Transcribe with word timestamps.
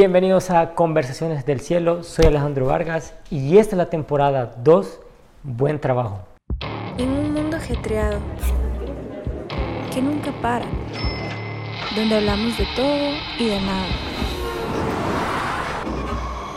Bienvenidos 0.00 0.50
a 0.50 0.76
Conversaciones 0.76 1.44
del 1.44 1.58
Cielo, 1.58 2.04
soy 2.04 2.26
Alejandro 2.26 2.66
Vargas 2.66 3.14
y 3.32 3.58
esta 3.58 3.74
es 3.74 3.78
la 3.78 3.90
temporada 3.90 4.54
2, 4.62 5.00
Buen 5.42 5.80
Trabajo. 5.80 6.20
En 6.96 7.08
un 7.08 7.32
mundo 7.32 7.56
ajetreado, 7.56 8.20
que 9.92 10.00
nunca 10.00 10.30
para, 10.40 10.66
donde 11.96 12.14
hablamos 12.14 12.56
de 12.56 12.64
todo 12.76 13.10
y 13.40 13.48
de 13.48 13.60
nada. 13.60 13.88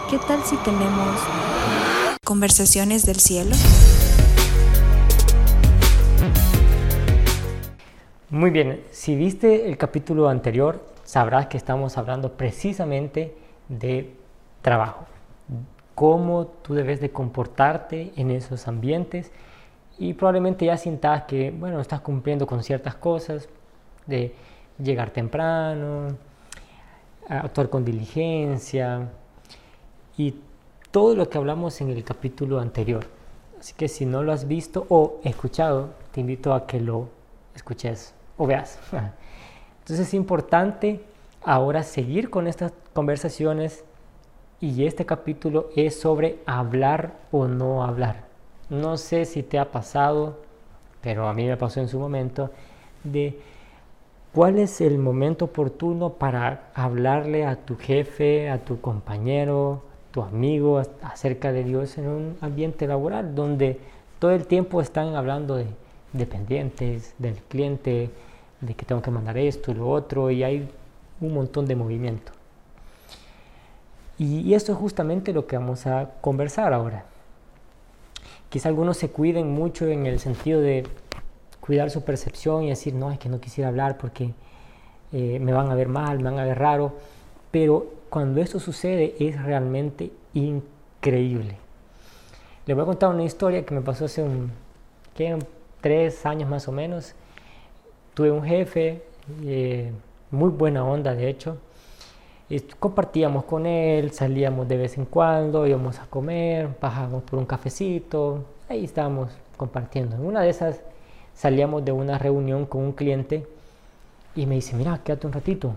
¿Qué 0.07 0.19
tal 0.19 0.43
si 0.43 0.55
tenemos 0.57 1.19
conversaciones 2.23 3.07
del 3.07 3.15
cielo? 3.15 3.55
Muy 8.29 8.51
bien, 8.51 8.83
si 8.91 9.15
viste 9.15 9.67
el 9.67 9.79
capítulo 9.79 10.29
anterior, 10.29 10.90
sabrás 11.03 11.47
que 11.47 11.57
estamos 11.57 11.97
hablando 11.97 12.33
precisamente 12.33 13.35
de 13.69 14.13
trabajo, 14.61 15.05
cómo 15.95 16.47
tú 16.47 16.73
debes 16.73 17.01
de 17.01 17.11
comportarte 17.11 18.13
en 18.15 18.31
esos 18.31 18.67
ambientes 18.67 19.31
y 19.97 20.13
probablemente 20.13 20.65
ya 20.65 20.77
sientas 20.77 21.23
que, 21.23 21.51
bueno, 21.51 21.79
estás 21.79 22.01
cumpliendo 22.01 22.47
con 22.47 22.63
ciertas 22.63 22.95
cosas, 22.95 23.47
de 24.07 24.33
llegar 24.79 25.11
temprano, 25.11 26.07
actuar 27.27 27.69
con 27.69 27.85
diligencia 27.85 29.09
y 30.17 30.35
todo 30.91 31.15
lo 31.15 31.29
que 31.29 31.37
hablamos 31.37 31.79
en 31.81 31.89
el 31.89 32.03
capítulo 32.03 32.59
anterior. 32.59 33.05
Así 33.59 33.73
que 33.73 33.87
si 33.87 34.05
no 34.05 34.23
lo 34.23 34.33
has 34.33 34.47
visto 34.47 34.85
o 34.89 35.19
escuchado, 35.23 35.91
te 36.11 36.21
invito 36.21 36.53
a 36.53 36.65
que 36.65 36.79
lo 36.79 37.09
escuches 37.55 38.13
o 38.37 38.47
veas. 38.47 38.79
Entonces 39.81 40.07
es 40.07 40.13
importante 40.13 41.01
ahora 41.43 41.83
seguir 41.83 42.29
con 42.29 42.47
estas 42.47 42.73
conversaciones 42.93 43.83
y 44.59 44.85
este 44.85 45.05
capítulo 45.05 45.69
es 45.75 45.99
sobre 45.99 46.39
hablar 46.45 47.13
o 47.31 47.47
no 47.47 47.83
hablar. 47.83 48.25
No 48.69 48.97
sé 48.97 49.25
si 49.25 49.43
te 49.43 49.57
ha 49.57 49.71
pasado, 49.71 50.37
pero 51.01 51.27
a 51.27 51.33
mí 51.33 51.45
me 51.47 51.57
pasó 51.57 51.79
en 51.79 51.87
su 51.87 51.99
momento, 51.99 52.51
de 53.03 53.39
cuál 54.33 54.59
es 54.59 54.81
el 54.81 54.99
momento 54.99 55.45
oportuno 55.45 56.13
para 56.13 56.69
hablarle 56.75 57.45
a 57.45 57.55
tu 57.55 57.75
jefe, 57.75 58.49
a 58.49 58.59
tu 58.59 58.79
compañero, 58.79 59.81
tu 60.11 60.21
amigo 60.21 60.81
acerca 61.01 61.51
de 61.51 61.63
Dios 61.63 61.97
en 61.97 62.07
un 62.07 62.37
ambiente 62.41 62.85
laboral 62.85 63.33
donde 63.33 63.79
todo 64.19 64.31
el 64.31 64.45
tiempo 64.45 64.81
están 64.81 65.15
hablando 65.15 65.55
de 65.55 65.65
dependientes, 66.13 67.15
del 67.17 67.35
cliente, 67.35 68.11
de 68.61 68.75
que 68.75 68.85
tengo 68.85 69.01
que 69.01 69.11
mandar 69.11 69.37
esto 69.37 69.71
y 69.71 69.73
lo 69.75 69.89
otro, 69.89 70.31
y 70.31 70.43
hay 70.43 70.69
un 71.19 71.33
montón 71.33 71.65
de 71.65 71.75
movimiento. 71.75 72.31
Y, 74.17 74.53
esto 74.53 74.71
es 74.71 74.77
justamente 74.77 75.33
lo 75.33 75.47
que 75.47 75.57
vamos 75.57 75.87
a 75.87 76.11
conversar 76.21 76.73
ahora. 76.73 77.05
Quizá 78.49 78.69
algunos 78.69 78.97
se 78.97 79.09
cuiden 79.09 79.51
mucho 79.51 79.87
en 79.87 80.05
el 80.05 80.19
sentido 80.19 80.61
de 80.61 80.85
cuidar 81.59 81.89
su 81.89 82.03
percepción 82.03 82.63
y 82.63 82.69
decir, 82.69 82.93
no, 82.93 83.11
es 83.11 83.17
que 83.17 83.29
no 83.29 83.39
quisiera 83.39 83.69
hablar 83.69 83.97
porque 83.97 84.33
eh, 85.11 85.39
me 85.39 85.53
van 85.53 85.71
a 85.71 85.75
ver 85.75 85.87
mal, 85.87 86.17
me 86.17 86.25
van 86.25 86.37
a 86.37 86.45
ver 86.45 86.59
raro, 86.59 86.93
pero 87.49 87.87
cuando 88.09 88.41
esto 88.41 88.59
sucede 88.59 89.15
es 89.19 89.41
realmente 89.41 90.11
increíble. 90.33 91.55
Les 92.67 92.75
voy 92.75 92.83
a 92.83 92.85
contar 92.85 93.09
una 93.09 93.23
historia 93.23 93.65
que 93.65 93.73
me 93.73 93.81
pasó 93.81 94.05
hace 94.05 94.21
un, 94.21 94.51
¿qué? 95.15 95.37
tres 95.81 96.25
años 96.27 96.47
más 96.47 96.67
o 96.67 96.71
menos 96.71 97.15
tuve 98.13 98.31
un 98.31 98.43
jefe, 98.43 99.03
eh, 99.43 99.91
muy 100.31 100.49
buena 100.49 100.83
onda 100.85 101.13
de 101.15 101.29
hecho, 101.29 101.57
y 102.49 102.59
compartíamos 102.59 103.45
con 103.45 103.65
él, 103.65 104.11
salíamos 104.11 104.67
de 104.67 104.75
vez 104.75 104.97
en 104.97 105.05
cuando, 105.05 105.65
íbamos 105.65 105.99
a 105.99 106.05
comer, 106.07 106.69
bajábamos 106.81 107.23
por 107.23 107.39
un 107.39 107.45
cafecito, 107.45 108.43
ahí 108.67 108.83
estábamos 108.83 109.31
compartiendo. 109.55 110.17
En 110.17 110.25
una 110.25 110.41
de 110.41 110.49
esas 110.49 110.81
salíamos 111.33 111.85
de 111.85 111.93
una 111.93 112.17
reunión 112.17 112.65
con 112.65 112.81
un 112.81 112.91
cliente 112.91 113.47
y 114.35 114.45
me 114.45 114.55
dice, 114.55 114.75
mira, 114.75 114.99
quédate 115.03 115.27
un 115.27 115.33
ratito. 115.33 115.73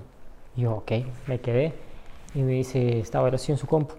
Y 0.56 0.62
yo, 0.62 0.74
ok, 0.76 0.92
me 1.26 1.40
quedé. 1.40 1.74
Y 2.34 2.42
me 2.42 2.52
dice, 2.52 2.98
estaba 2.98 3.28
así 3.28 3.52
en 3.52 3.58
su 3.58 3.66
compu. 3.66 3.94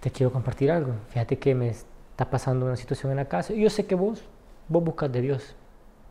Te 0.00 0.10
quiero 0.10 0.32
compartir 0.32 0.70
algo. 0.70 0.92
Fíjate 1.10 1.38
que 1.38 1.54
me 1.54 1.70
está 1.70 2.30
pasando 2.30 2.66
una 2.66 2.76
situación 2.76 3.10
en 3.10 3.16
la 3.16 3.24
casa. 3.24 3.52
Y 3.52 3.62
yo 3.62 3.70
sé 3.70 3.86
que 3.86 3.94
vos, 3.94 4.22
vos 4.68 4.84
buscas 4.84 5.10
de 5.10 5.20
Dios. 5.20 5.56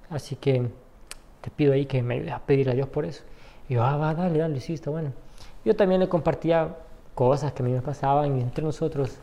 Así 0.09 0.35
que 0.35 0.67
te 1.41 1.49
pido 1.49 1.73
ahí 1.73 1.85
que 1.85 2.01
me 2.01 2.15
ayudes 2.15 2.33
a 2.33 2.39
pedir 2.39 2.69
a 2.69 2.73
Dios 2.73 2.87
por 2.87 3.05
eso. 3.05 3.23
Y 3.69 3.75
yo, 3.75 3.83
ah, 3.83 3.97
va, 3.97 4.13
dale, 4.13 4.39
dale, 4.39 4.59
sí, 4.59 4.73
está 4.73 4.89
bueno. 4.89 5.11
Yo 5.65 5.75
también 5.75 6.01
le 6.01 6.09
compartía 6.09 6.75
cosas 7.15 7.53
que 7.53 7.63
a 7.63 7.65
mí 7.65 7.71
me 7.71 7.81
pasaban 7.81 8.37
y 8.37 8.41
entre 8.41 8.63
nosotros 8.63 9.17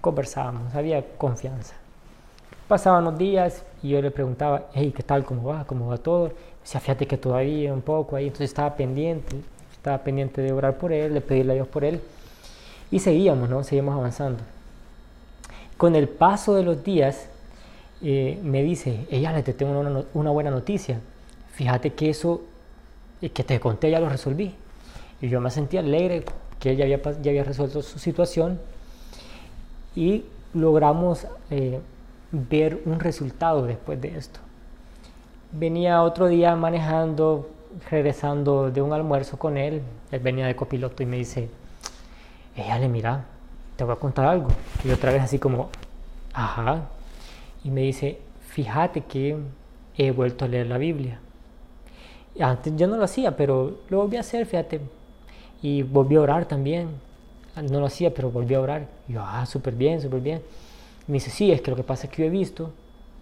conversábamos, 0.00 0.74
había 0.74 1.02
confianza. 1.16 1.74
Pasaban 2.68 3.04
los 3.04 3.16
días 3.18 3.64
y 3.82 3.90
yo 3.90 4.02
le 4.02 4.10
preguntaba, 4.10 4.66
hey, 4.74 4.92
¿qué 4.94 5.02
tal? 5.02 5.24
¿Cómo 5.24 5.44
va? 5.44 5.64
¿Cómo 5.64 5.88
va 5.88 5.98
todo? 5.98 6.32
Decía, 6.62 6.80
fíjate 6.80 7.06
que 7.06 7.16
todavía 7.16 7.72
un 7.72 7.82
poco 7.82 8.16
ahí, 8.16 8.26
entonces 8.26 8.50
estaba 8.50 8.74
pendiente, 8.74 9.36
estaba 9.72 9.98
pendiente 9.98 10.40
de 10.40 10.52
orar 10.52 10.78
por 10.78 10.92
él, 10.92 11.14
de 11.14 11.20
pedirle 11.20 11.52
a 11.52 11.54
Dios 11.56 11.68
por 11.68 11.84
él. 11.84 12.00
Y 12.90 13.00
seguíamos, 13.00 13.48
¿no? 13.48 13.62
Seguimos 13.64 13.94
avanzando. 13.94 14.42
Con 15.76 15.94
el 15.96 16.08
paso 16.08 16.54
de 16.54 16.62
los 16.62 16.84
días, 16.84 17.28
eh, 18.06 18.38
me 18.42 18.62
dice, 18.62 19.06
ella 19.10 19.42
te 19.42 19.54
tengo 19.54 19.80
una, 20.12 20.30
buena 20.30 20.50
noticia. 20.50 21.00
Fíjate 21.52 21.94
que 21.94 22.10
eso 22.10 22.42
eh, 23.22 23.30
que 23.30 23.44
te 23.44 23.58
conté 23.58 23.90
ya 23.90 23.98
lo 23.98 24.10
resolví. 24.10 24.54
Y 25.22 25.30
yo 25.30 25.40
me 25.40 25.50
sentía 25.50 25.80
alegre 25.80 26.22
que 26.60 26.72
ella 26.72 26.84
había, 26.84 27.00
ya 27.22 27.30
había 27.30 27.44
resuelto 27.44 27.80
su 27.80 27.98
situación 27.98 28.60
y 29.96 30.24
logramos 30.52 31.26
eh, 31.50 31.80
ver 32.30 32.82
un 32.84 33.00
resultado 33.00 33.64
después 33.64 33.98
de 34.02 34.18
esto. 34.18 34.38
Venía 35.52 36.02
otro 36.02 36.26
día 36.26 36.54
manejando, 36.56 37.48
regresando 37.90 38.70
de 38.70 38.82
un 38.82 38.92
almuerzo 38.92 39.38
con 39.38 39.56
él, 39.56 39.80
él 40.10 40.20
venía 40.20 40.46
de 40.46 40.54
copiloto 40.54 41.02
y 41.02 41.06
me 41.06 41.16
dice, 41.16 41.48
ella 42.54 42.78
le 42.78 42.88
mira, 42.88 43.24
te 43.76 43.84
voy 43.84 43.94
a 43.94 43.96
contar 43.96 44.26
algo. 44.26 44.48
Y 44.84 44.90
otra 44.90 45.10
vez 45.10 45.22
así 45.22 45.38
como, 45.38 45.70
ajá, 46.34 46.88
y 47.64 47.70
me 47.70 47.80
dice, 47.80 48.18
fíjate 48.50 49.00
que 49.00 49.36
he 49.96 50.10
vuelto 50.10 50.44
a 50.44 50.48
leer 50.48 50.66
la 50.66 50.78
Biblia. 50.78 51.18
Antes 52.38 52.76
yo 52.76 52.86
no 52.86 52.96
lo 52.96 53.04
hacía, 53.04 53.36
pero 53.36 53.78
lo 53.88 53.98
volví 53.98 54.16
a 54.16 54.20
hacer, 54.20 54.44
fíjate. 54.46 54.80
Y 55.62 55.82
volví 55.82 56.16
a 56.16 56.20
orar 56.20 56.46
también. 56.46 56.88
No 57.70 57.80
lo 57.80 57.86
hacía, 57.86 58.12
pero 58.12 58.30
volví 58.30 58.54
a 58.54 58.60
orar. 58.60 58.88
Y 59.08 59.14
yo, 59.14 59.22
ah, 59.24 59.46
súper 59.46 59.74
bien, 59.74 60.00
súper 60.00 60.20
bien. 60.20 60.42
me 61.06 61.14
dice, 61.14 61.30
sí, 61.30 61.52
es 61.52 61.60
que 61.60 61.70
lo 61.70 61.76
que 61.76 61.84
pasa 61.84 62.06
es 62.06 62.12
que 62.12 62.22
yo 62.22 62.28
he 62.28 62.30
visto 62.30 62.70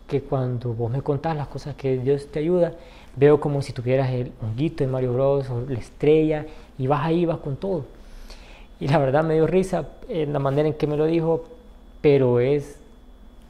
que 0.08 0.22
cuando 0.22 0.74
vos 0.74 0.90
me 0.90 1.02
contás 1.02 1.36
las 1.36 1.48
cosas 1.48 1.74
que 1.76 1.98
Dios 1.98 2.26
te 2.30 2.40
ayuda, 2.40 2.74
veo 3.16 3.40
como 3.40 3.62
si 3.62 3.72
tuvieras 3.72 4.10
el 4.10 4.32
honguito 4.42 4.84
de 4.84 4.90
Mario 4.90 5.12
Bros 5.12 5.48
o 5.50 5.60
la 5.68 5.78
estrella 5.78 6.46
y 6.78 6.86
vas 6.86 7.04
ahí, 7.04 7.24
vas 7.26 7.38
con 7.38 7.56
todo. 7.56 7.84
Y 8.80 8.88
la 8.88 8.98
verdad 8.98 9.22
me 9.22 9.34
dio 9.34 9.46
risa 9.46 9.88
en 10.08 10.32
la 10.32 10.38
manera 10.38 10.68
en 10.68 10.74
que 10.74 10.86
me 10.86 10.96
lo 10.96 11.06
dijo, 11.06 11.44
pero 12.00 12.40
es 12.40 12.81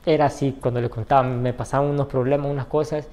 era 0.04 0.26
así 0.26 0.56
cuando 0.60 0.80
le 0.80 0.90
contaba, 0.90 1.22
me 1.22 1.52
pasaban 1.52 1.88
unos 1.88 2.06
problemas, 2.06 2.50
unas 2.50 2.66
cosas, 2.66 3.08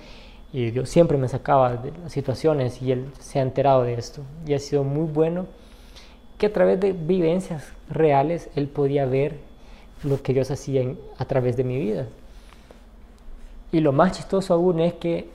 y 0.52 0.72
Dios 0.72 0.90
siempre 0.90 1.18
me 1.18 1.28
sacaba 1.28 1.76
de 1.76 1.92
las 2.04 2.12
situaciones 2.12 2.82
y 2.82 2.92
Él 2.92 3.12
se 3.20 3.40
ha 3.40 3.44
enterado 3.44 3.84
de 3.84 3.94
esto. 3.94 4.24
Y 4.46 4.54
ha 4.54 4.60
sido 4.60 4.84
muy 4.84 5.06
bueno 5.06 5.46
que 6.38 6.48
a 6.48 6.54
través 6.54 6.80
de 6.80 6.94
vivencias 6.94 7.72
reales 7.90 8.50
Él 8.56 8.68
podía 8.68 9.06
ver 9.06 9.38
lo 10.04 10.22
que 10.22 10.34
Dios 10.34 10.50
hacía 10.50 10.84
a 11.18 11.26
través 11.26 11.56
de 11.58 11.64
mi 11.64 11.78
vida. 11.78 12.08
Y 13.72 13.82
lo 13.82 13.92
más 13.92 14.14
chistoso 14.14 14.56
aún 14.56 14.80
es 14.80 14.94
que 14.94 15.30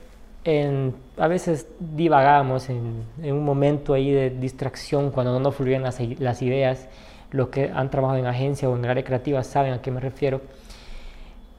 a 1.17 1.27
veces 1.27 1.67
divagamos 1.79 2.69
en, 2.69 3.03
un 3.23 3.45
momento 3.45 3.93
ahí 3.93 4.11
de 4.11 4.29
distracción 4.29 5.09
cuando 5.11 5.31
no 5.31 5.39
nos 5.39 5.55
fluyen 5.55 5.81
las, 5.81 5.99
ideas. 6.41 6.87
Los 7.31 7.47
que 7.47 7.71
han 7.73 7.89
trabajado 7.89 8.19
en 8.19 8.27
agencia 8.27 8.69
o 8.69 8.75
en 8.75 8.85
área 8.85 9.03
creativa 9.03 9.43
saben 9.43 9.73
a 9.73 9.81
qué 9.81 9.91
me 9.91 10.01
refiero 10.01 10.41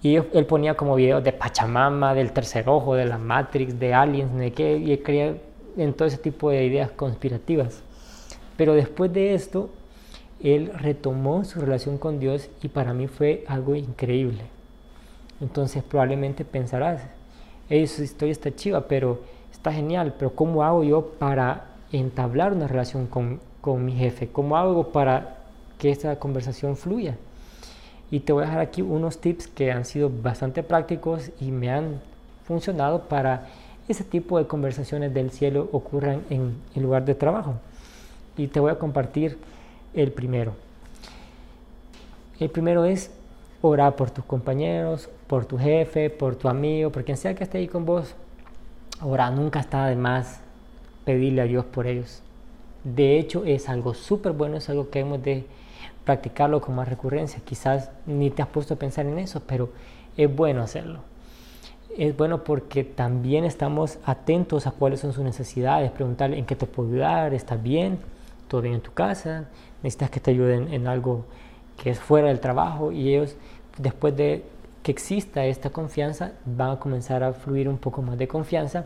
y 0.07 0.15
él 0.15 0.47
ponía 0.47 0.77
como 0.77 0.95
videos 0.95 1.25
de 1.25 1.33
Pachamama, 1.33 2.15
del 2.15 2.31
tercer 2.31 2.69
ojo, 2.69 2.95
de 2.95 3.07
la 3.07 3.19
Matrix, 3.19 3.77
de 3.81 3.93
aliens, 3.93 4.33
de 4.37 4.53
qué, 4.53 4.79
y 4.79 4.93
él 4.93 5.03
creía 5.03 5.35
en 5.77 5.95
todo 5.95 6.07
ese 6.07 6.19
tipo 6.19 6.49
de 6.51 6.65
ideas 6.65 6.93
conspirativas. 6.93 7.83
Pero 8.57 8.75
después 8.75 9.13
de 9.13 9.35
esto, 9.35 9.69
él 10.41 10.71
retomó 10.79 11.45
su 11.45 11.61
relación 11.61 11.99
con 11.99 12.21
Dios 12.21 12.49
y 12.63 12.69
para 12.69 12.95
mí 12.95 13.09
fue 13.09 13.45
algo 13.49 13.75
increíble. 13.75 14.43
Entonces 15.41 15.83
probablemente 15.83 16.45
pensarás, 16.45 17.03
esa 17.69 18.05
historia 18.05 18.31
está 18.31 18.55
chiva, 18.55 18.87
pero 18.87 19.23
está 19.51 19.73
genial, 19.73 20.15
pero 20.17 20.37
¿cómo 20.37 20.63
hago 20.63 20.85
yo 20.85 21.15
para 21.19 21.65
entablar 21.91 22.53
una 22.53 22.69
relación 22.69 23.09
con, 23.09 23.41
con 23.61 23.85
mi 23.85 23.91
jefe? 23.91 24.29
¿Cómo 24.29 24.57
hago 24.57 24.93
para 24.93 25.39
que 25.79 25.91
esta 25.91 26.17
conversación 26.21 26.77
fluya? 26.77 27.17
Y 28.11 28.21
te 28.21 28.33
voy 28.33 28.45
a 28.45 28.47
dejar 28.47 28.61
aquí 28.61 28.83
unos 28.83 29.19
tips 29.19 29.49
que 29.49 29.73
han 29.73 29.85
sido 29.85 30.11
bastante 30.11 30.63
prácticos 30.63 31.31
y 31.41 31.51
me 31.51 31.71
han 31.71 32.01
funcionado 32.45 33.09
para 33.09 33.47
ese 33.89 34.05
tipo 34.05 34.39
de 34.39 34.47
conversaciones 34.47 35.15
del 35.15 35.31
cielo 35.31 35.69
ocurran 35.73 36.23
en 36.31 36.57
el 36.75 36.83
lugar 36.83 37.05
de 37.05 37.15
trabajo. 37.15 37.55
y 38.39 38.49
te 38.49 38.61
voy 38.61 38.71
a 38.71 38.79
compartir 38.79 39.39
el 39.95 40.13
primero. 40.13 40.53
El 42.39 42.51
primero 42.51 42.85
es 42.85 43.11
orar 43.63 43.97
por 43.97 44.11
tus 44.11 44.25
compañeros, 44.27 45.09
por 45.27 45.47
tu 45.47 45.57
jefe, 45.57 46.11
por 46.11 46.37
tu 46.37 46.49
amigo, 46.49 46.91
por 46.91 47.03
quien 47.03 47.17
sea 47.17 47.35
que 47.35 47.45
esté 47.45 47.59
ahí 47.59 47.67
con 47.67 47.87
vos. 47.87 48.15
Orar 49.03 49.33
nunca 49.33 49.61
está 49.61 49.87
de 49.87 49.97
más 49.97 50.41
pedirle 51.07 51.41
a 51.41 51.45
Dios 51.45 51.65
por 51.65 51.87
ellos. 51.87 52.21
De 52.85 53.19
hecho, 53.19 53.45
es 53.47 53.71
algo 53.71 53.95
súper 53.95 54.33
bueno, 54.33 54.59
es 54.59 54.69
algo 54.69 54.91
que 54.91 55.01
hemos 55.01 55.23
de 55.23 55.47
practicarlo 56.07 56.63
con 56.63 56.77
más 56.77 56.89
recurrencia. 56.89 57.41
Quizás 57.45 57.91
ni 58.07 58.31
te 58.31 58.41
has 58.41 58.49
puesto 58.49 58.75
a 58.75 58.77
pensar 58.79 59.05
en 59.05 59.19
eso, 59.19 59.43
pero 59.47 59.71
es 60.17 60.35
bueno 60.35 60.63
hacerlo. 60.63 61.01
Es 61.99 62.17
bueno 62.17 62.45
porque 62.45 62.85
también 62.85 63.45
estamos 63.45 63.99
atentos 64.07 64.67
a 64.67 64.71
cuáles 64.71 65.01
son 65.01 65.13
sus 65.13 65.25
necesidades, 65.25 65.91
preguntarle 65.91 66.39
en 66.39 66.47
qué 66.47 66.55
te 66.55 66.67
puedo 66.67 66.91
ayudar, 66.91 67.35
¿estás 67.35 67.63
bien? 67.63 67.99
¿Todo 68.49 68.63
bien 68.63 68.75
en 68.75 68.81
tu 68.81 68.93
casa? 68.93 69.47
¿Necesitas 69.83 70.11
que 70.11 70.21
te 70.21 70.31
ayuden 70.31 70.73
en 70.73 70.87
algo 70.87 71.25
que 71.83 71.91
es 71.91 71.99
fuera 71.99 72.29
del 72.29 72.39
trabajo? 72.39 72.93
Y 72.93 73.15
ellos, 73.15 73.35
después 73.77 74.17
de 74.17 74.45
que 74.85 74.93
exista 74.93 75.45
esta 75.45 75.71
confianza, 75.71 76.33
van 76.45 76.71
a 76.71 76.79
comenzar 76.79 77.25
a 77.25 77.33
fluir 77.33 77.69
un 77.69 77.79
poco 77.79 78.01
más 78.03 78.17
de 78.17 78.29
confianza 78.29 78.85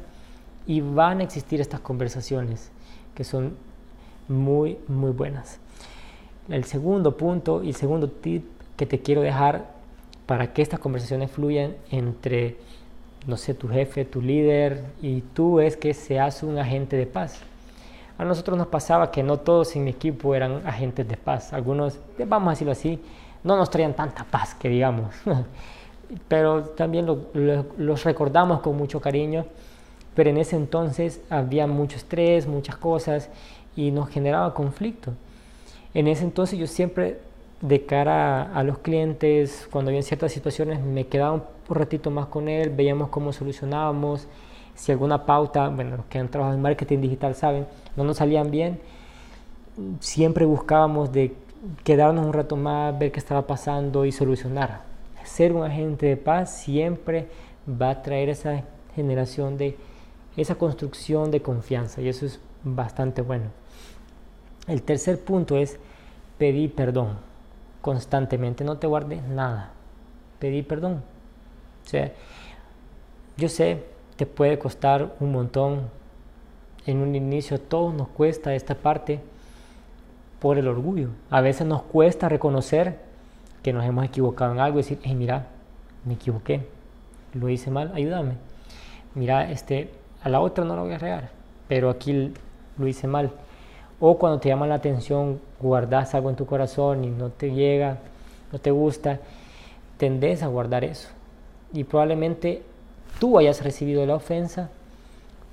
y 0.66 0.80
van 0.80 1.20
a 1.20 1.24
existir 1.24 1.60
estas 1.60 1.80
conversaciones 1.80 2.70
que 3.14 3.24
son 3.24 3.56
muy, 4.28 4.78
muy 4.88 5.10
buenas. 5.10 5.58
El 6.50 6.64
segundo 6.64 7.16
punto 7.16 7.62
y 7.62 7.72
segundo 7.72 8.08
tip 8.08 8.44
que 8.76 8.84
te 8.84 9.00
quiero 9.00 9.20
dejar 9.20 9.66
para 10.26 10.52
que 10.52 10.62
estas 10.62 10.80
conversaciones 10.80 11.30
fluyan 11.30 11.76
entre, 11.90 12.56
no 13.26 13.36
sé, 13.36 13.54
tu 13.54 13.68
jefe, 13.68 14.04
tu 14.04 14.20
líder 14.20 14.82
y 15.00 15.20
tú 15.20 15.60
es 15.60 15.76
que 15.76 15.94
seas 15.94 16.42
un 16.42 16.58
agente 16.58 16.96
de 16.96 17.06
paz. 17.06 17.40
A 18.18 18.24
nosotros 18.24 18.58
nos 18.58 18.66
pasaba 18.66 19.10
que 19.12 19.22
no 19.22 19.38
todos 19.38 19.76
en 19.76 19.84
mi 19.84 19.90
equipo 19.90 20.34
eran 20.34 20.66
agentes 20.66 21.08
de 21.08 21.16
paz. 21.16 21.52
Algunos, 21.52 21.98
vamos 22.26 22.48
a 22.48 22.50
decirlo 22.50 22.72
así, 22.72 23.00
no 23.44 23.56
nos 23.56 23.70
traían 23.70 23.94
tanta 23.94 24.24
paz 24.24 24.54
que 24.54 24.68
digamos. 24.68 25.14
Pero 26.28 26.64
también 26.64 27.06
los 27.06 28.04
recordamos 28.04 28.60
con 28.60 28.76
mucho 28.76 29.00
cariño. 29.00 29.46
Pero 30.14 30.30
en 30.30 30.38
ese 30.38 30.56
entonces 30.56 31.20
había 31.30 31.68
mucho 31.68 31.96
estrés, 31.96 32.48
muchas 32.48 32.76
cosas 32.76 33.30
y 33.76 33.92
nos 33.92 34.08
generaba 34.08 34.52
conflicto. 34.52 35.12
En 35.94 36.06
ese 36.06 36.24
entonces 36.24 36.58
yo 36.58 36.66
siempre 36.66 37.18
de 37.60 37.84
cara 37.84 38.54
a, 38.54 38.62
los 38.62 38.78
clientes, 38.78 39.68
cuando 39.70 39.90
había 39.90 40.02
ciertas 40.02 40.32
situaciones, 40.32 40.80
me 40.80 41.06
quedaba 41.06 41.32
un 41.32 41.42
ratito 41.68 42.10
más 42.10 42.26
con 42.26 42.48
él, 42.48 42.70
veíamos 42.70 43.10
cómo 43.10 43.32
solucionábamos, 43.32 44.26
si 44.74 44.92
alguna 44.92 45.26
pauta, 45.26 45.68
bueno, 45.68 45.98
los 45.98 46.06
que 46.06 46.18
han 46.18 46.28
trabajado 46.28 46.56
en 46.56 46.62
marketing 46.62 47.00
digital 47.00 47.34
saben, 47.34 47.66
no 47.96 48.04
nos 48.04 48.16
salían 48.16 48.50
bien, 48.50 48.80
siempre 50.00 50.46
buscábamos 50.46 51.12
de 51.12 51.34
quedarnos 51.84 52.24
un 52.24 52.32
rato 52.32 52.56
más, 52.56 52.98
ver 52.98 53.12
qué 53.12 53.18
estaba 53.18 53.46
pasando 53.46 54.06
y 54.06 54.12
solucionar. 54.12 54.82
Ser 55.24 55.52
un 55.52 55.64
agente 55.64 56.06
de 56.06 56.16
paz 56.16 56.50
siempre 56.50 57.28
va 57.68 57.90
a 57.90 58.02
traer 58.02 58.30
esa 58.30 58.64
generación 58.94 59.58
de, 59.58 59.76
esa 60.36 60.54
construcción 60.54 61.30
de 61.30 61.42
confianza 61.42 62.00
y 62.00 62.08
eso 62.08 62.24
es 62.24 62.40
bastante 62.64 63.20
bueno. 63.20 63.59
El 64.66 64.82
tercer 64.82 65.22
punto 65.24 65.56
es 65.56 65.78
pedir 66.38 66.74
perdón 66.74 67.30
constantemente, 67.80 68.64
no 68.64 68.78
te 68.78 68.86
guardes 68.86 69.22
nada, 69.22 69.70
pedir 70.38 70.66
perdón. 70.66 71.02
O 71.84 71.88
sea, 71.88 72.12
yo 73.36 73.48
sé, 73.48 73.84
te 74.16 74.26
puede 74.26 74.58
costar 74.58 75.14
un 75.20 75.32
montón. 75.32 75.88
En 76.86 76.98
un 76.98 77.14
inicio 77.14 77.60
todo 77.60 77.92
nos 77.92 78.08
cuesta 78.08 78.54
esta 78.54 78.74
parte 78.74 79.20
por 80.40 80.58
el 80.58 80.66
orgullo. 80.66 81.08
A 81.30 81.40
veces 81.40 81.66
nos 81.66 81.82
cuesta 81.82 82.28
reconocer 82.28 82.98
que 83.62 83.72
nos 83.72 83.84
hemos 83.84 84.04
equivocado 84.04 84.52
en 84.52 84.60
algo 84.60 84.78
y 84.78 84.82
decir, 84.82 84.98
hey, 85.02 85.14
mira, 85.14 85.46
me 86.04 86.14
equivoqué, 86.14 86.66
lo 87.34 87.48
hice 87.48 87.70
mal, 87.70 87.92
ayúdame. 87.94 88.34
Mira, 89.14 89.50
este, 89.50 89.90
a 90.22 90.28
la 90.30 90.40
otra 90.40 90.64
no 90.64 90.76
lo 90.76 90.84
voy 90.84 90.94
a 90.94 90.98
regar, 90.98 91.30
pero 91.68 91.90
aquí 91.90 92.32
lo 92.78 92.86
hice 92.86 93.06
mal. 93.06 93.30
O 94.00 94.18
cuando 94.18 94.40
te 94.40 94.48
llama 94.48 94.66
la 94.66 94.76
atención, 94.76 95.40
guardas 95.60 96.14
algo 96.14 96.30
en 96.30 96.36
tu 96.36 96.46
corazón 96.46 97.04
y 97.04 97.10
no 97.10 97.28
te 97.28 97.52
llega, 97.52 97.98
no 98.50 98.58
te 98.58 98.70
gusta, 98.70 99.20
tendés 99.98 100.42
a 100.42 100.46
guardar 100.46 100.84
eso. 100.84 101.08
Y 101.72 101.84
probablemente 101.84 102.62
tú 103.18 103.38
hayas 103.38 103.62
recibido 103.62 104.04
la 104.06 104.14
ofensa, 104.14 104.70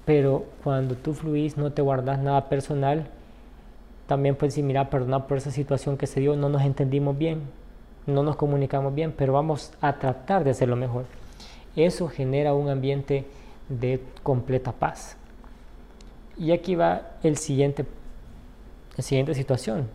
pero 0.06 0.46
cuando 0.64 0.96
tú 0.96 1.14
fluís 1.14 1.58
no 1.58 1.72
te 1.74 1.82
guardas 1.82 2.20
nada 2.20 2.48
personal. 2.48 3.08
También 4.08 4.36
puedes 4.36 4.54
decir, 4.54 4.64
mira, 4.64 4.90
perdona 4.90 5.28
por 5.28 5.38
esa 5.38 5.52
situación 5.52 5.98
que 5.98 6.08
se 6.08 6.22
dio, 6.22 6.38
no 6.38 6.48
nos 6.48 6.62
entendimos 6.62 7.18
bien, 7.18 7.42
no 8.06 8.24
nos 8.24 8.38
comunicamos 8.38 8.96
bien, 8.96 9.12
pero 9.12 9.34
vamos 9.34 9.74
a 9.82 10.00
tratar 10.00 10.46
de 10.46 10.52
hacerlo 10.52 10.78
mejor. 10.78 11.04
Eso 11.76 12.08
genera 12.08 12.54
un 12.54 12.70
ambiente 12.70 13.26
de 13.68 14.02
completa 14.24 14.72
paz. 14.72 15.18
Y 16.38 16.52
aquí 16.52 16.76
va 16.76 17.02
el 17.24 17.36
siguiente 17.36 17.86
la 18.98 19.04
siguiente 19.04 19.36
situación. 19.36 19.88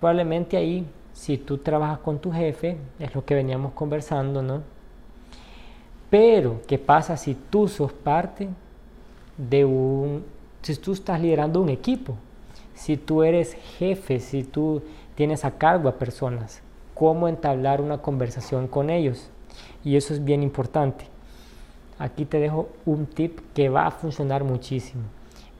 Probablemente 0.00 0.56
ahí, 0.56 0.86
si 1.12 1.36
tú 1.36 1.58
trabajas 1.58 1.98
con 1.98 2.18
tu 2.18 2.32
jefe, 2.32 2.78
es 2.98 3.14
lo 3.14 3.24
que 3.24 3.34
veníamos 3.34 3.72
conversando, 3.74 4.42
¿no? 4.42 4.62
Pero, 6.08 6.62
¿qué 6.66 6.78
pasa 6.78 7.16
si 7.16 7.34
tú 7.34 7.68
sos 7.68 7.92
parte 7.92 8.48
de 9.36 9.64
un... 9.64 10.24
si 10.62 10.74
tú 10.76 10.92
estás 10.92 11.20
liderando 11.20 11.60
un 11.60 11.68
equipo? 11.68 12.16
Si 12.74 12.96
tú 12.96 13.22
eres 13.22 13.54
jefe, 13.78 14.18
si 14.20 14.42
tú 14.42 14.82
tienes 15.14 15.44
a 15.44 15.52
cargo 15.52 15.88
a 15.88 15.98
personas, 15.98 16.62
¿cómo 16.94 17.28
entablar 17.28 17.80
una 17.80 17.98
conversación 17.98 18.66
con 18.66 18.88
ellos? 18.88 19.28
Y 19.84 19.96
eso 19.96 20.14
es 20.14 20.24
bien 20.24 20.42
importante. 20.42 21.04
Aquí 21.98 22.24
te 22.24 22.40
dejo 22.40 22.70
un 22.86 23.04
tip 23.04 23.40
que 23.54 23.68
va 23.68 23.86
a 23.86 23.90
funcionar 23.90 24.42
muchísimo. 24.42 25.02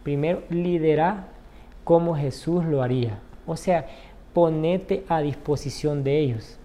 Primero, 0.03 0.43
liderar 0.49 1.27
como 1.85 2.17
Jesús 2.17 2.65
lo 2.65 2.82
haría. 2.82 3.19
O 3.47 3.56
sea, 3.56 3.87
ponete 4.32 5.05
a 5.09 5.21
disposición 5.21 6.05
de 6.05 6.19
ellos. 6.19 6.56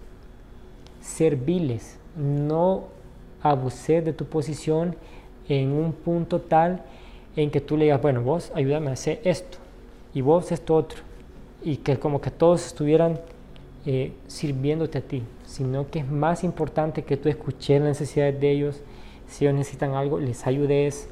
Serviles, 1.00 1.98
no 2.16 2.84
abuses 3.42 4.04
de 4.04 4.12
tu 4.12 4.24
posición 4.24 4.96
en 5.48 5.72
un 5.72 5.92
punto 5.92 6.40
tal 6.40 6.82
en 7.36 7.50
que 7.50 7.60
tú 7.60 7.76
le 7.76 7.84
digas, 7.84 8.00
bueno, 8.00 8.22
vos 8.22 8.50
ayúdame 8.54 8.90
a 8.90 8.94
hacer 8.94 9.20
esto 9.24 9.58
y 10.14 10.20
vos 10.20 10.50
esto 10.52 10.74
otro. 10.74 11.00
Y 11.62 11.78
que 11.78 11.98
como 11.98 12.20
que 12.20 12.30
todos 12.30 12.66
estuvieran 12.66 13.20
eh, 13.84 14.12
sirviéndote 14.26 14.98
a 14.98 15.00
ti, 15.00 15.22
sino 15.44 15.90
que 15.90 16.00
es 16.00 16.10
más 16.10 16.44
importante 16.44 17.04
que 17.04 17.16
tú 17.16 17.28
escuches 17.28 17.80
las 17.80 17.88
necesidades 17.88 18.40
de 18.40 18.50
ellos. 18.50 18.80
Si 19.28 19.44
ellos 19.44 19.58
necesitan 19.58 19.94
algo, 19.94 20.18
les 20.18 20.46
ayudes. 20.46 21.08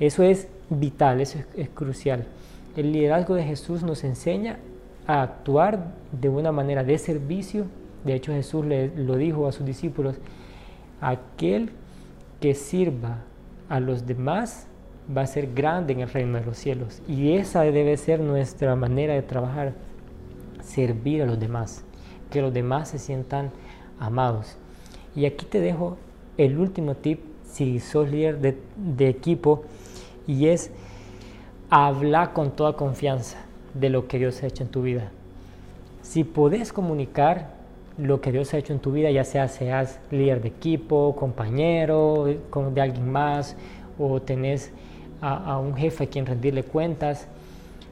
eso 0.00 0.22
es 0.22 0.48
vital, 0.70 1.20
eso 1.20 1.38
es 1.56 1.68
crucial. 1.68 2.26
El 2.76 2.92
liderazgo 2.92 3.34
de 3.34 3.44
Jesús 3.44 3.82
nos 3.82 4.02
enseña 4.04 4.58
a 5.06 5.22
actuar 5.22 5.94
de 6.12 6.28
una 6.28 6.52
manera 6.52 6.84
de 6.84 6.96
servicio. 6.98 7.66
De 8.04 8.14
hecho, 8.14 8.32
Jesús 8.32 8.64
le, 8.64 8.88
lo 8.96 9.16
dijo 9.16 9.46
a 9.46 9.52
sus 9.52 9.66
discípulos, 9.66 10.16
aquel 11.00 11.70
que 12.40 12.54
sirva 12.54 13.18
a 13.68 13.80
los 13.80 14.06
demás 14.06 14.66
va 15.14 15.22
a 15.22 15.26
ser 15.26 15.52
grande 15.52 15.92
en 15.92 16.00
el 16.00 16.08
reino 16.08 16.38
de 16.38 16.44
los 16.44 16.56
cielos. 16.56 17.02
Y 17.08 17.32
esa 17.34 17.62
debe 17.62 17.96
ser 17.96 18.20
nuestra 18.20 18.74
manera 18.76 19.14
de 19.14 19.22
trabajar, 19.22 19.74
servir 20.62 21.22
a 21.22 21.26
los 21.26 21.38
demás, 21.38 21.84
que 22.30 22.40
los 22.40 22.54
demás 22.54 22.88
se 22.88 22.98
sientan 22.98 23.50
amados. 23.98 24.56
Y 25.14 25.26
aquí 25.26 25.44
te 25.44 25.60
dejo 25.60 25.98
el 26.38 26.58
último 26.58 26.94
tip 26.94 27.20
si 27.44 27.80
sos 27.80 28.10
líder 28.10 28.40
de, 28.40 28.56
de 28.76 29.08
equipo 29.08 29.64
y 30.26 30.46
es 30.46 30.70
habla 31.74 32.34
con 32.34 32.50
toda 32.50 32.74
confianza 32.74 33.38
de 33.72 33.88
lo 33.88 34.06
que 34.06 34.18
Dios 34.18 34.42
ha 34.42 34.46
hecho 34.46 34.62
en 34.62 34.68
tu 34.68 34.82
vida. 34.82 35.10
Si 36.02 36.22
podés 36.22 36.70
comunicar 36.70 37.54
lo 37.96 38.20
que 38.20 38.30
Dios 38.30 38.52
ha 38.52 38.58
hecho 38.58 38.74
en 38.74 38.78
tu 38.78 38.92
vida, 38.92 39.10
ya 39.10 39.24
sea 39.24 39.48
seas 39.48 39.98
líder 40.10 40.42
de 40.42 40.48
equipo, 40.48 41.16
compañero 41.16 42.26
de 42.26 42.80
alguien 42.82 43.10
más, 43.10 43.56
o 43.98 44.20
tenés 44.20 44.70
a, 45.22 45.56
un 45.56 45.74
jefe 45.74 46.04
a 46.04 46.06
quien 46.08 46.26
rendirle 46.26 46.62
cuentas, 46.62 47.26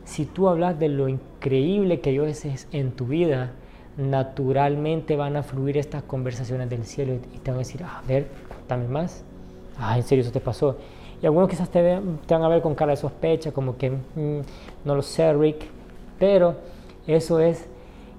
si 0.05 0.27
tú 0.27 0.51
hablas 0.51 0.79
de 0.79 0.91
lo 0.91 1.09
increíble 1.09 2.01
que 2.01 2.11
Dios 2.11 2.45
es 2.45 2.69
en 2.73 2.91
tu 2.91 3.07
vida, 3.07 3.53
naturalmente 3.97 5.17
van 5.17 5.37
a 5.37 5.43
fluir 5.43 5.79
estas 5.79 6.03
conversaciones 6.03 6.69
del 6.69 6.85
cielo 6.85 7.15
y 7.15 7.39
te 7.39 7.51
van 7.51 7.57
a 7.57 7.59
decir, 7.61 7.83
a 7.83 8.03
ver, 8.07 8.27
contame 8.47 8.89
más. 8.89 9.25
Ah, 9.79 9.97
¿en 9.97 10.03
serio 10.03 10.21
eso 10.21 10.33
te 10.33 10.41
pasó? 10.41 10.77
Y 11.23 11.27
algunos 11.27 11.49
quizás 11.49 11.69
te, 11.69 12.01
van 12.29 12.43
a 12.43 12.49
ver 12.49 12.63
con 12.63 12.75
cara 12.75 12.93
de 12.93 12.97
sospecha, 12.97 13.53
como 13.53 13.77
que 13.77 13.91
mm, 13.91 14.41
no 14.85 14.95
lo 14.95 15.03
sé, 15.03 15.33
Rick. 15.35 15.67
Pero 16.19 16.55
eso 17.07 17.41
es 17.41 17.67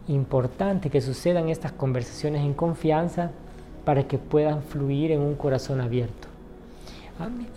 importante 0.08 0.90
que 0.90 1.02
sucedan 1.02 1.50
estas 1.50 1.72
conversaciones 1.72 2.42
en 2.42 2.54
confianza 2.54 3.32
para 3.86 4.08
que 4.08 4.18
puedan 4.18 4.62
fluir 4.62 5.12
en 5.12 5.22
un 5.22 5.36
corazón 5.36 5.82
abierto. 5.82 6.28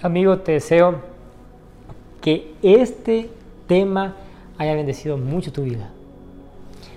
Amigo, 0.03 0.39
te 0.39 0.53
deseo 0.53 0.97
que 2.21 2.55
este 2.63 3.31
tema 3.67 4.15
haya 4.59 4.75
bendecido 4.75 5.17
mucho 5.17 5.53
tu 5.53 5.63
vida. 5.63 5.91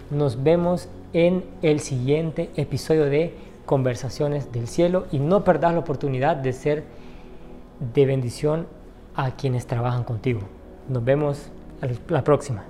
Nos 0.10 0.44
vemos 0.44 0.90
en 1.14 1.44
el 1.62 1.80
siguiente 1.80 2.50
episodio 2.56 3.06
de 3.06 3.34
Conversaciones 3.66 4.52
del 4.52 4.68
Cielo 4.68 5.06
y 5.12 5.20
no 5.20 5.44
perdas 5.44 5.74
la 5.74 5.80
oportunidad 5.80 6.38
de 6.38 6.54
ser 6.54 6.84
de 7.80 8.06
bendición 8.06 8.68
a 9.16 9.32
quienes 9.32 9.68
trabajan 9.68 10.04
contigo. 10.04 10.42
Nos 10.90 11.04
vemos 11.04 11.52
la 12.10 12.24
próxima. 12.24 12.64